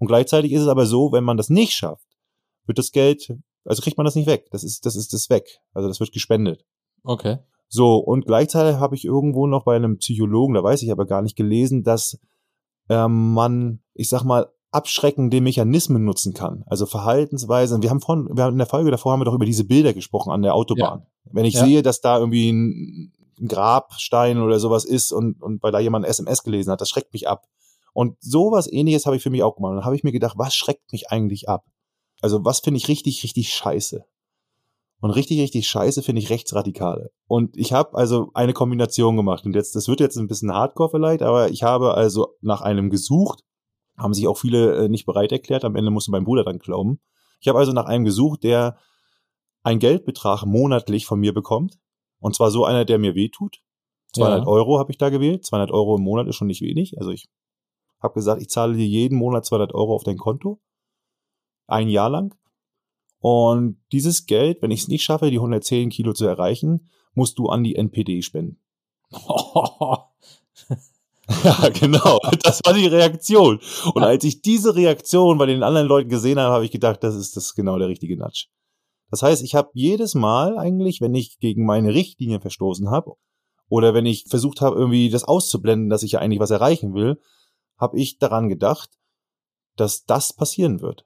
[0.00, 2.06] und gleichzeitig ist es aber so, wenn man das nicht schafft,
[2.66, 3.32] wird das Geld,
[3.64, 6.10] also kriegt man das nicht weg, das ist, das ist das weg, also das wird
[6.10, 6.64] gespendet.
[7.04, 7.38] Okay.
[7.68, 11.22] So, und gleichzeitig habe ich irgendwo noch bei einem Psychologen, da weiß ich aber gar
[11.22, 12.18] nicht gelesen, dass
[12.88, 16.62] ähm, man, ich sag mal, abschreckende Mechanismen nutzen kann.
[16.66, 17.82] Also Verhaltensweisen.
[17.82, 19.94] Wir haben vorhin, wir haben in der Folge davor haben wir doch über diese Bilder
[19.94, 21.06] gesprochen an der Autobahn.
[21.24, 21.64] Wenn ich Ja.
[21.64, 26.04] sehe, dass da irgendwie ein, ein Grabstein oder sowas ist und, und weil da jemand
[26.04, 27.46] ein SMS gelesen hat, das schreckt mich ab.
[27.94, 29.70] Und sowas ähnliches habe ich für mich auch gemacht.
[29.70, 31.64] Und dann habe ich mir gedacht, was schreckt mich eigentlich ab?
[32.20, 34.04] Also was finde ich richtig, richtig scheiße?
[35.00, 37.10] Und richtig, richtig scheiße finde ich Rechtsradikale.
[37.28, 39.46] Und ich habe also eine Kombination gemacht.
[39.46, 42.90] Und jetzt, das wird jetzt ein bisschen hardcore vielleicht, aber ich habe also nach einem
[42.90, 43.44] gesucht,
[43.96, 45.64] haben sich auch viele äh, nicht bereit erklärt.
[45.64, 47.00] Am Ende musste mein Bruder dann glauben.
[47.40, 48.76] Ich habe also nach einem gesucht, der
[49.62, 51.78] einen Geldbetrag monatlich von mir bekommt.
[52.20, 53.60] Und zwar so einer, der mir wehtut.
[54.14, 54.46] 200 Ja.
[54.46, 55.44] Euro habe ich da gewählt.
[55.44, 56.98] 200 Euro im Monat ist schon nicht wenig.
[56.98, 57.28] Also ich
[58.00, 60.60] habe gesagt, ich zahle dir jeden Monat 200 Euro auf dein Konto.
[61.66, 62.34] Ein Jahr lang.
[63.20, 67.48] Und dieses Geld, wenn ich es nicht schaffe, die 110 Kilo zu erreichen, musst du
[67.48, 68.60] an die NPD spenden.
[71.44, 72.18] Ja, genau.
[72.42, 73.60] Das war die Reaktion.
[73.94, 77.14] Und als ich diese Reaktion bei den anderen Leuten gesehen habe, habe ich gedacht, das
[77.14, 78.46] ist das genau der richtige Natsch.
[79.10, 83.14] Das heißt, ich habe jedes Mal eigentlich, wenn ich gegen meine Richtlinien verstoßen habe
[83.68, 87.20] oder wenn ich versucht habe, irgendwie das auszublenden, dass ich ja eigentlich was erreichen will,
[87.78, 88.90] habe ich daran gedacht,
[89.76, 91.04] dass das passieren wird.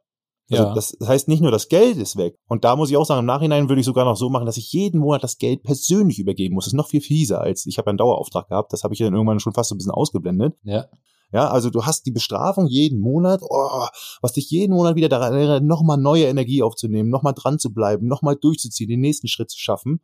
[0.53, 0.75] Also Ja.
[0.75, 2.37] das heißt nicht nur, das Geld ist weg.
[2.49, 4.57] Und da muss ich auch sagen, im Nachhinein würde ich sogar noch so machen, dass
[4.57, 6.65] ich jeden Monat das Geld persönlich übergeben muss.
[6.67, 9.01] Das ist noch viel fieser als, ich habe ja einen Dauerauftrag gehabt, das habe ich
[9.01, 10.55] dann irgendwann schon fast so ein bisschen ausgeblendet.
[10.63, 10.87] ja.
[11.35, 13.87] Ja, also du hast die Bestrafung jeden Monat, oh,
[14.21, 18.07] was dich jeden Monat wieder daran erinnert, nochmal neue Energie aufzunehmen, nochmal dran zu bleiben,
[18.07, 20.01] nochmal durchzuziehen, den nächsten Schritt zu schaffen.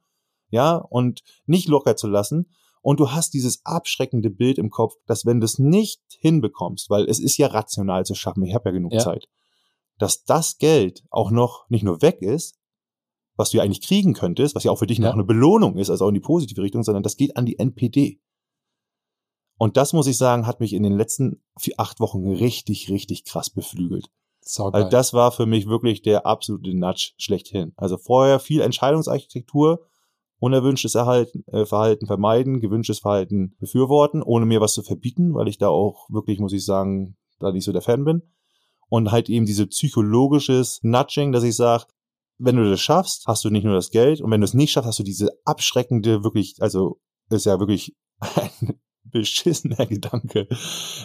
[0.49, 2.47] Ja, und nicht locker zu lassen.
[2.81, 7.05] Und du hast dieses abschreckende Bild im Kopf, dass wenn du es nicht hinbekommst, weil
[7.05, 9.01] es ist ja rational zu schaffen, ich habe ja genug Ja.
[9.01, 9.29] Zeit,
[9.99, 12.59] dass das Geld auch noch nicht nur weg ist,
[13.37, 15.07] was du ja eigentlich kriegen könntest, was ja auch für dich Ja.
[15.07, 17.59] noch eine Belohnung ist, also auch in die positive Richtung, sondern das geht an die
[17.59, 18.21] NPD.
[19.59, 23.25] Und das muss ich sagen, hat mich in den letzten vier, acht Wochen richtig, richtig
[23.25, 24.09] krass beflügelt.
[24.41, 24.85] Saugeil.
[24.85, 27.73] Also das war für mich wirklich der absolute Nudge schlechthin.
[27.77, 29.85] Also vorher viel Entscheidungsarchitektur,
[30.39, 35.59] unerwünschtes Erhalten, äh, Verhalten vermeiden, gewünschtes Verhalten befürworten, ohne mir was zu verbieten, weil ich
[35.59, 38.23] da auch wirklich, muss ich sagen, da nicht so der Fan bin.
[38.89, 41.85] Und halt eben diese psychologisches Nudging, dass ich sage,
[42.39, 44.73] wenn du das schaffst, hast du nicht nur das Geld und wenn du es nicht
[44.73, 50.49] schaffst, hast du diese abschreckende, wirklich, also ist ja wirklich ein beschissener Gedanke,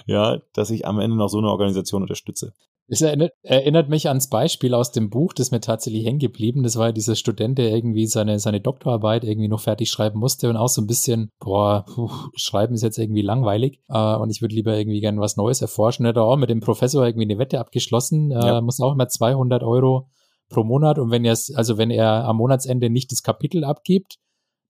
[0.06, 2.54] ja, dass ich am Ende noch so eine Organisation unterstütze.
[2.88, 6.64] Es erinnert, erinnert mich ans Beispiel aus dem Buch, das mir tatsächlich hängen geblieben.
[6.64, 10.50] Das war ja dieser Student, der irgendwie seine, seine Doktorarbeit irgendwie noch fertig schreiben musste
[10.50, 14.42] und auch so ein bisschen, boah, puh, schreiben ist jetzt irgendwie langweilig äh, und ich
[14.42, 16.06] würde lieber irgendwie gerne was Neues erforschen.
[16.06, 18.62] Er hat auch mit dem Professor irgendwie eine Wette abgeschlossen, äh, Ja.
[18.62, 20.10] muss auch immer 200 Euro
[20.50, 24.18] pro Monat und wenn er also wenn er am Monatsende nicht das Kapitel abgibt,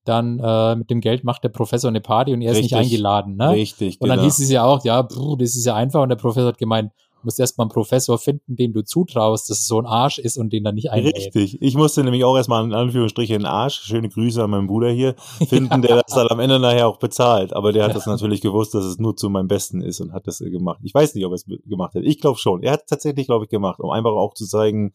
[0.04, 2.92] dann äh, mit dem Geld macht der Professor eine Party und er ist nicht Richtig.
[2.92, 3.36] eingeladen.
[3.36, 3.50] Ne?
[3.50, 4.28] Richtig, Und dann genau.
[4.28, 6.02] hieß es ja auch, ja, pff, das ist ja einfach.
[6.02, 9.60] Und der Professor hat gemeint, du musst erstmal einen Professor finden, dem du zutraust, dass
[9.60, 11.16] es so ein Arsch ist und den dann nicht einlädt.
[11.16, 11.60] Richtig.
[11.62, 15.14] Ich musste nämlich auch erstmal in Anführungsstrichen den Arsch, schöne Grüße an meinen Bruder hier,
[15.48, 17.54] finden, der das dann am Ende nachher auch bezahlt.
[17.54, 20.26] Aber der hat das natürlich gewusst, dass es nur zu meinem Besten ist und hat
[20.26, 20.80] das gemacht.
[20.82, 22.02] Ich weiß nicht, ob er es gemacht hat.
[22.04, 22.62] Ich glaube schon.
[22.62, 24.92] Er hat es tatsächlich, glaube ich, gemacht, um einfach auch zu zeigen,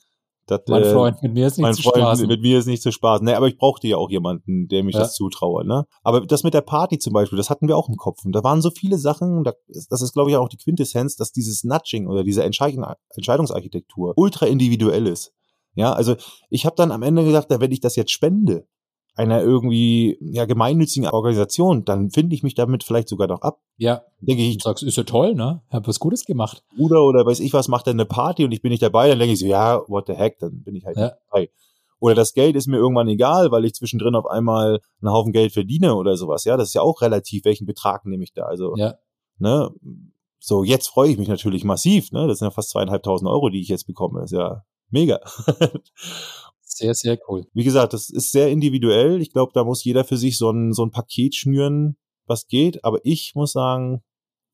[0.49, 2.27] dass Mein äh, Freund, mit mir ist nicht mein zu Freund, spaßen.
[2.27, 3.25] mit mir ist nicht zu spaßen.
[3.25, 5.01] Nee, aber ich brauchte ja auch jemanden, der mich Ja.
[5.01, 5.65] das zutraue.
[5.65, 5.85] Ne?
[6.03, 8.25] Aber das mit der Party zum Beispiel, das hatten wir auch im Kopf.
[8.25, 9.53] Und da waren so viele Sachen, da,
[9.89, 12.85] das ist, glaube ich, auch die Quintessenz, dass dieses Nudging oder diese Entscheidung,
[13.15, 15.31] Entscheidungsarchitektur ultra individuell ist.
[15.75, 16.15] Ja, also
[16.49, 18.65] ich habe dann am Ende gedacht, da, wenn ich das jetzt spende,
[19.19, 23.59] einer irgendwie ja, gemeinnützigen Organisation, dann finde ich mich damit vielleicht sogar noch ab.
[23.77, 25.61] ja, Denke ich, du sagst, ist ja toll, ne?
[25.69, 26.63] Hab was Gutes gemacht.
[26.77, 29.19] Bruder oder weiß ich was macht dann eine Party und ich bin nicht dabei, dann
[29.19, 31.03] denke ich so, ja, what the heck, dann bin ich halt Ja.
[31.03, 31.49] nicht dabei.
[31.99, 35.51] Oder das Geld ist mir irgendwann egal, weil ich zwischendrin auf einmal einen Haufen Geld
[35.51, 36.45] verdiene oder sowas.
[36.45, 38.43] Ja, das ist ja auch relativ, welchen Betrag nehme ich da?
[38.43, 38.95] Also, Ja,
[39.37, 39.69] ne,
[40.39, 42.25] so jetzt freue ich mich natürlich massiv, ne?
[42.27, 44.23] Das sind ja fast zweieinhalbtausend Euro, die ich jetzt bekomme.
[44.23, 45.19] ist ja mega.
[46.79, 47.45] sehr, sehr cool.
[47.53, 49.21] Wie gesagt, das ist sehr individuell.
[49.21, 52.83] Ich glaube, da muss jeder für sich so ein, so ein Paket schnüren, was geht.
[52.83, 54.01] Aber ich muss sagen,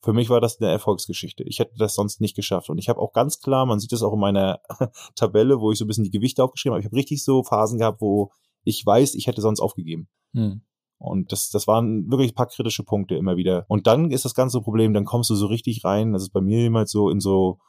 [0.04, 1.44] für mich war das eine Erfolgsgeschichte.
[1.44, 2.70] Ich hätte das sonst nicht geschafft.
[2.70, 4.60] Und ich habe auch ganz klar, man sieht das auch in meiner
[5.16, 6.82] Tabelle, wo ich so ein bisschen die Gewichte aufgeschrieben habe.
[6.82, 8.32] Ich habe richtig so Phasen gehabt, wo
[8.64, 10.08] ich weiß, ich hätte sonst aufgegeben.
[10.34, 10.62] Hm.
[10.98, 13.66] Und das, das waren wirklich ein paar kritische Punkte immer wieder.
[13.68, 16.42] Und dann ist das ganze Problem, dann kommst du so richtig rein, das ist bei
[16.42, 17.60] mir immer so in so,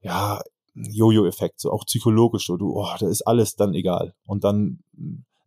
[0.00, 0.40] ja,
[0.74, 4.14] Jojo-Effekt, so auch psychologisch, so du, oh, da ist alles dann egal.
[4.26, 4.80] Und dann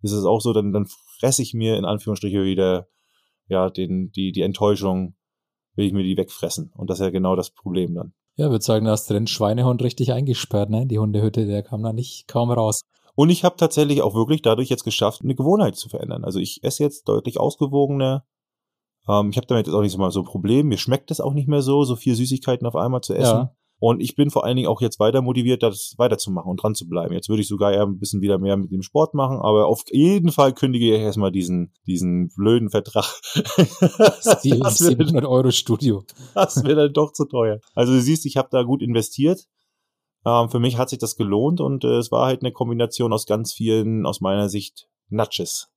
[0.01, 0.87] ist es auch so, dann, dann
[1.19, 2.87] fresse ich mir in Anführungsstrichen wieder,
[3.47, 5.15] ja, den, die, die Enttäuschung,
[5.75, 6.71] will ich mir die wegfressen.
[6.75, 8.13] Und das ist ja genau das Problem dann.
[8.35, 10.85] Ja, würde sagen, da hast du den Schweinehund richtig eingesperrt, ne?
[10.85, 12.81] Die Hundehütte, der kam da nicht kaum raus.
[13.15, 16.23] Und ich habe tatsächlich auch wirklich dadurch jetzt geschafft, eine Gewohnheit zu verändern.
[16.23, 18.25] Also ich esse jetzt deutlich ausgewogener.
[19.07, 20.67] Ähm, ich habe damit jetzt auch nicht so mal so ein Problem.
[20.67, 23.37] Mir schmeckt es auch nicht mehr so, so viel Süßigkeiten auf einmal zu essen.
[23.37, 23.56] Ja.
[23.79, 26.87] Und ich bin vor allen Dingen auch jetzt weiter motiviert, das weiterzumachen und dran zu
[26.87, 27.13] bleiben.
[27.13, 29.83] Jetzt würde ich sogar eher ein bisschen wieder mehr mit dem Sport machen, aber auf
[29.91, 33.05] jeden Fall kündige ich erstmal diesen, diesen blöden Vertrag.
[33.97, 36.03] Das, wird, 700 Euro Studio.
[36.33, 37.59] das wird dann doch zu teuer.
[37.75, 39.47] Also du siehst, ich habe da gut investiert.
[40.25, 43.25] Ähm, für mich hat sich das gelohnt und äh, es war halt eine Kombination aus
[43.25, 45.69] ganz vielen, aus meiner Sicht, Nudges.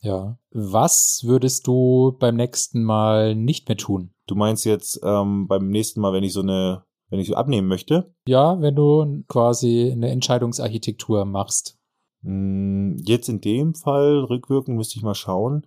[0.00, 0.38] Ja.
[0.50, 4.12] Was würdest du beim nächsten Mal nicht mehr tun?
[4.26, 7.68] Du meinst jetzt ähm, beim nächsten Mal, wenn ich so eine, wenn ich so abnehmen
[7.68, 11.78] möchte, Ja, wenn du quasi eine Entscheidungsarchitektur machst.
[12.22, 15.66] mh, jetzt in dem Fall rückwirkend müsste ich mal schauen.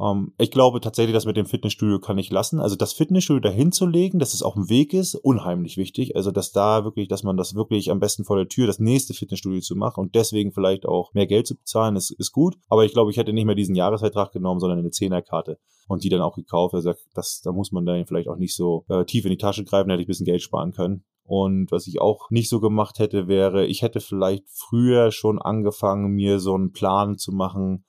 [0.00, 2.60] Ähm, ich glaube tatsächlich, das mit dem Fitnessstudio kann ich lassen.
[2.60, 6.16] Also das Fitnessstudio dahin zu legen, dass es auf dem Weg ist, unheimlich wichtig.
[6.16, 9.14] Also dass da wirklich, dass man das wirklich am besten vor der Tür das nächste
[9.14, 12.56] Fitnessstudio zu machen und deswegen vielleicht auch mehr Geld zu bezahlen, ist, ist gut.
[12.68, 16.08] Aber ich glaube, ich hätte nicht mehr diesen Jahresvertrag genommen, sondern eine Zehnerkarte und die
[16.08, 16.74] dann auch gekauft.
[16.74, 19.64] Also das, da muss man dann vielleicht auch nicht so äh, tief in die Tasche
[19.64, 21.04] greifen, da hätte ich ein bisschen Geld sparen können.
[21.28, 26.12] Und was ich auch nicht so gemacht hätte, wäre, ich hätte vielleicht früher schon angefangen,
[26.12, 27.84] mir so einen Plan zu machen,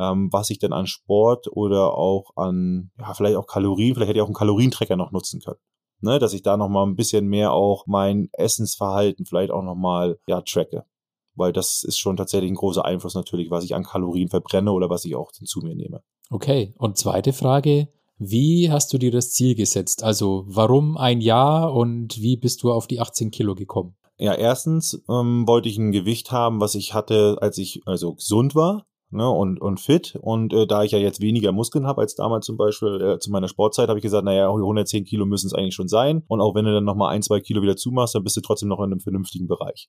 [0.00, 4.18] ähm, was ich denn an Sport oder auch an, ja, vielleicht auch Kalorien, vielleicht hätte
[4.18, 5.58] ich auch einen Kalorientrecker noch nutzen können.
[6.02, 9.74] Ne, dass ich da noch mal ein bisschen mehr auch mein Essensverhalten vielleicht auch noch
[9.74, 10.86] mal ja tracke,
[11.34, 14.88] weil das ist schon tatsächlich ein großer Einfluss natürlich, was ich an Kalorien verbrenne oder
[14.88, 16.02] was ich auch zu mir nehme.
[16.30, 16.72] Okay.
[16.78, 17.88] Und zweite Frage.
[18.16, 20.02] Wie hast du dir das Ziel gesetzt?
[20.02, 23.96] Also, warum ein Jahr und wie bist du auf die 18 Kilo gekommen?
[24.18, 28.54] Ja, erstens ähm, wollte ich ein Gewicht haben, was ich hatte, als ich also gesund
[28.54, 28.86] war.
[29.10, 30.16] Ne, und, und fit.
[30.20, 33.30] Und äh, da ich ja jetzt weniger Muskeln habe als damals zum Beispiel äh, zu
[33.30, 36.22] meiner Sportzeit, habe ich gesagt, naja, 110 Kilo müssen es eigentlich schon sein.
[36.28, 38.68] Und auch wenn du dann nochmal ein, zwei Kilo wieder zumachst, dann bist du trotzdem
[38.68, 39.88] noch in einem vernünftigen Bereich.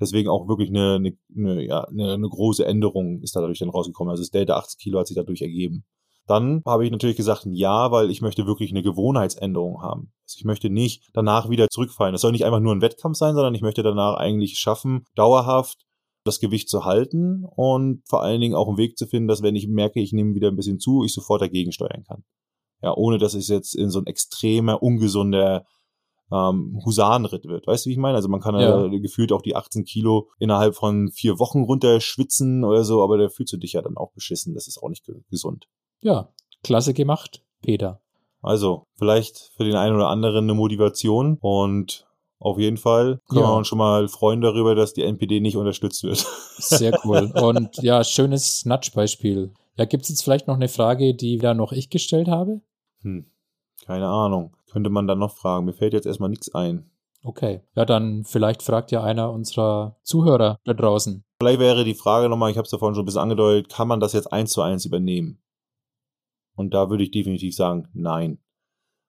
[0.00, 4.10] Deswegen auch wirklich eine, eine, eine, ja, eine, eine große Änderung ist dadurch dann rausgekommen.
[4.10, 5.84] Also das Delta 80 Kilo hat sich dadurch ergeben.
[6.26, 10.12] Dann habe ich natürlich gesagt, ja, weil ich möchte wirklich eine Gewohnheitsänderung haben.
[10.24, 12.14] Also ich möchte nicht danach wieder zurückfallen.
[12.14, 15.84] Es soll nicht einfach nur ein Wettkampf sein, sondern ich möchte danach eigentlich schaffen, dauerhaft
[16.24, 19.56] das Gewicht zu halten und vor allen Dingen auch einen Weg zu finden, dass wenn
[19.56, 22.24] ich merke, ich nehme wieder ein bisschen zu, ich sofort dagegen steuern kann.
[22.82, 25.66] Ja, ohne dass es jetzt in so ein extremer, ungesunder
[26.32, 27.66] ähm, Husarenritt wird.
[27.66, 28.16] Weißt du, wie ich meine?
[28.16, 28.86] Also man kann ja.
[28.86, 33.28] ja gefühlt auch die 18 Kilo innerhalb von vier Wochen runterschwitzen oder so, aber da
[33.28, 34.54] fühlst du dich ja dann auch beschissen.
[34.54, 35.66] Das ist auch nicht gesund.
[36.00, 36.32] Ja,
[36.62, 38.00] klasse gemacht, Peter.
[38.42, 42.03] Also, vielleicht für den einen oder anderen eine Motivation und
[42.38, 43.48] auf jeden Fall können ja.
[43.48, 46.18] wir uns schon mal freuen darüber, dass die NPD nicht unterstützt wird.
[46.58, 47.32] Sehr cool.
[47.34, 49.52] Und ja, schönes Nudge-Beispiel.
[49.76, 52.60] Ja, gibt es jetzt vielleicht noch eine Frage, die da noch ich gestellt habe?
[53.00, 53.26] Hm,
[53.86, 54.56] keine Ahnung.
[54.70, 55.66] Könnte man dann noch fragen.
[55.66, 56.90] Mir fällt jetzt erstmal nichts ein.
[57.22, 57.62] Okay.
[57.74, 61.24] Ja, dann vielleicht fragt ja einer unserer Zuhörer da draußen.
[61.40, 63.88] Vielleicht wäre die Frage nochmal, ich habe es ja vorhin schon ein bisschen angedeutet, kann
[63.88, 65.40] man das jetzt eins zu eins übernehmen?
[66.54, 68.38] Und da würde ich definitiv sagen, nein.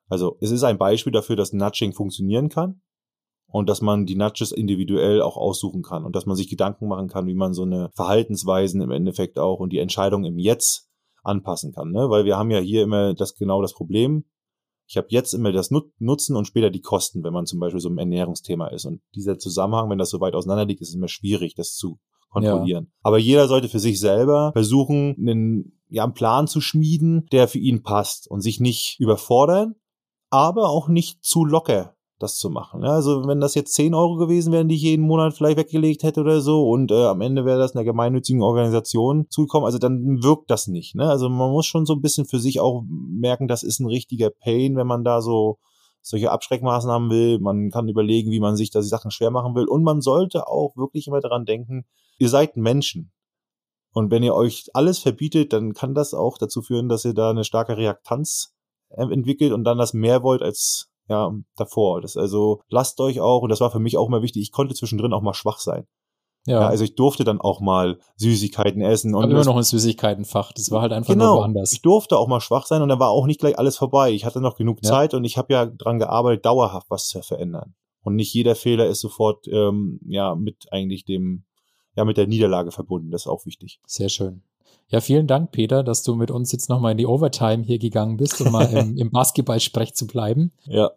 [0.07, 2.81] Also es ist ein Beispiel dafür, dass Nudging funktionieren kann
[3.47, 7.07] und dass man die Nudges individuell auch aussuchen kann und dass man sich Gedanken machen
[7.07, 10.89] kann, wie man so eine Verhaltensweisen im Endeffekt auch und die Entscheidung im Jetzt
[11.23, 11.91] anpassen kann.
[11.91, 12.09] Ne?
[12.09, 14.25] Weil wir haben ja hier immer das genau das Problem.
[14.87, 17.89] Ich habe jetzt immer das Nutzen und später die Kosten, wenn man zum Beispiel so
[17.89, 18.85] im Ernährungsthema ist.
[18.85, 21.97] Und dieser Zusammenhang, wenn das so weit auseinander liegt, ist immer schwierig, das zu
[22.29, 22.85] kontrollieren.
[22.85, 22.99] Ja.
[23.01, 27.57] Aber jeder sollte für sich selber versuchen, einen, ja, einen Plan zu schmieden, der für
[27.57, 29.75] ihn passt und sich nicht überfordern,
[30.29, 31.94] aber auch nicht zu locker
[32.25, 32.83] das zu machen.
[32.83, 36.21] Also wenn das jetzt 10 Euro gewesen wären, die ich jeden Monat vielleicht weggelegt hätte
[36.21, 40.51] oder so und äh, am Ende wäre das einer gemeinnützigen Organisation zugekommen, also dann wirkt
[40.51, 40.95] das nicht.
[40.95, 41.07] Ne?
[41.09, 44.29] Also man muss schon so ein bisschen für sich auch merken, das ist ein richtiger
[44.29, 45.57] Pain, wenn man da so
[46.01, 47.39] solche Abschreckmaßnahmen will.
[47.39, 50.47] Man kann überlegen, wie man sich da die Sachen schwer machen will und man sollte
[50.47, 51.85] auch wirklich immer daran denken,
[52.19, 53.11] ihr seid Menschen.
[53.91, 57.29] Und wenn ihr euch alles verbietet, dann kann das auch dazu führen, dass ihr da
[57.29, 58.53] eine starke Reaktanz
[58.89, 62.01] äh, entwickelt und dann das mehr wollt als ja, davor.
[62.01, 64.75] Das also lasst euch auch, und das war für mich auch mal wichtig, ich konnte
[64.75, 65.87] zwischendrin auch mal schwach sein.
[66.47, 66.61] Ja.
[66.61, 66.67] ja.
[66.67, 69.15] also ich durfte dann auch mal Süßigkeiten essen.
[69.15, 70.51] Und Aber immer noch ein Süßigkeitenfach.
[70.53, 71.73] Das war halt einfach genau, nur woanders.
[71.73, 74.11] Ich durfte auch mal schwach sein und dann war auch nicht gleich alles vorbei.
[74.11, 74.89] Ich hatte noch genug ja.
[74.89, 77.73] Zeit und ich habe ja dran gearbeitet, dauerhaft was zu verändern.
[78.01, 81.45] Und nicht jeder Fehler ist sofort ähm, ja mit eigentlich dem
[81.95, 83.09] ja mit der Niederlage verbunden.
[83.09, 83.79] Das ist auch wichtig.
[83.87, 84.43] Sehr schön.
[84.89, 88.17] Ja, vielen Dank, Peter, dass du mit uns jetzt nochmal in die Overtime hier gegangen
[88.17, 90.51] bist, um mal im, im Basketball-Sprech zu bleiben.
[90.65, 90.91] Ja.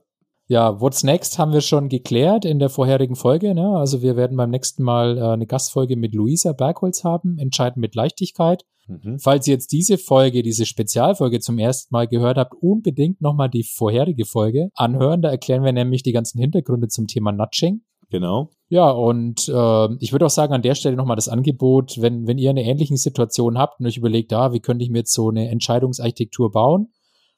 [0.50, 3.54] Ja, What's Next haben wir schon geklärt in der vorherigen Folge.
[3.54, 3.76] Ne?
[3.76, 7.94] Also wir werden beim nächsten Mal äh, eine Gastfolge mit Luisa Bergholz haben, entscheiden mit
[7.94, 8.64] Leichtigkeit.
[8.86, 9.18] Mhm.
[9.18, 13.62] Falls ihr jetzt diese Folge, diese Spezialfolge zum ersten Mal gehört habt, unbedingt nochmal die
[13.62, 15.20] vorherige Folge anhören.
[15.20, 17.82] Da erklären wir nämlich die ganzen Hintergründe zum Thema Nudging.
[18.10, 18.50] Genau.
[18.68, 22.38] Ja, und äh, ich würde auch sagen, an der Stelle nochmal das Angebot, wenn, wenn
[22.38, 25.28] ihr eine ähnliche Situation habt und euch überlegt, ah, wie könnte ich mir jetzt so
[25.28, 26.88] eine Entscheidungsarchitektur bauen,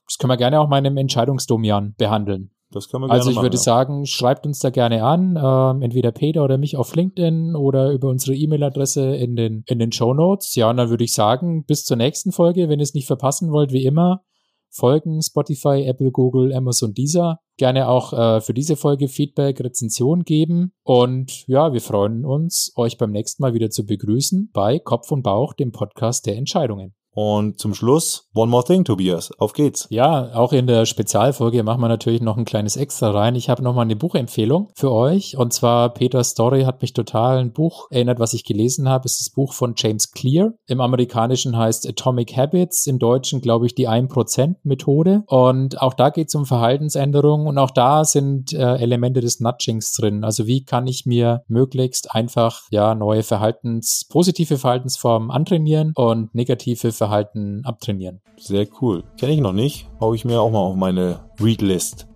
[0.07, 2.51] das können wir gerne auch mal in einem Entscheidungsdomian behandeln.
[2.73, 3.63] Das kann man also gerne ich würde ja.
[3.63, 8.09] sagen, schreibt uns da gerne an, äh, entweder Peter oder mich auf LinkedIn oder über
[8.09, 10.55] unsere E-Mail-Adresse in den, in den Show Notes.
[10.55, 13.51] Ja, und dann würde ich sagen, bis zur nächsten Folge, wenn ihr es nicht verpassen
[13.51, 14.23] wollt, wie immer,
[14.71, 17.41] folgen Spotify, Apple, Google, Amazon, Deezer.
[17.57, 20.73] Gerne auch äh, für diese Folge Feedback, Rezension geben.
[20.83, 25.23] Und ja, wir freuen uns, euch beim nächsten Mal wieder zu begrüßen bei Kopf und
[25.23, 26.95] Bauch, dem Podcast der Entscheidungen.
[27.13, 29.33] Und zum Schluss, one more thing, Tobias.
[29.39, 29.87] Auf geht's.
[29.91, 33.35] Ja, auch in der Spezialfolge machen wir natürlich noch ein kleines Extra rein.
[33.35, 35.37] Ich habe nochmal eine Buchempfehlung für euch.
[35.37, 39.07] Und zwar Peter Story hat mich total ein Buch erinnert, was ich gelesen habe.
[39.07, 40.53] Es ist das Buch von James Clear.
[40.67, 42.87] Im Amerikanischen heißt Atomic Habits.
[42.87, 45.25] Im Deutschen, glaube ich, die 1%-Methode.
[45.27, 47.47] Und auch da geht es um Verhaltensänderungen.
[47.47, 50.23] Und auch da sind äh, Elemente des Nudgings drin.
[50.23, 56.93] Also wie kann ich mir möglichst einfach ja neue Verhaltens, positive Verhaltensformen antrainieren und negative
[57.01, 58.21] Verhalten abtrainieren.
[58.37, 59.05] Sehr cool.
[59.19, 59.89] Kenne ich noch nicht.
[60.01, 62.07] Hau ich mir auch mal auf meine Readlist.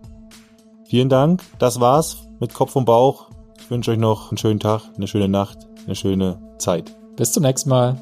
[0.84, 1.42] Vielen Dank.
[1.58, 3.30] Das war's mit Kopf und Bauch.
[3.58, 6.94] Ich wünsche euch noch einen schönen Tag, eine schöne Nacht, eine schöne Zeit.
[7.16, 7.96] Bis zum nächsten Mal.